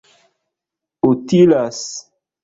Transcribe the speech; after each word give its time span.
utilas 1.09 1.83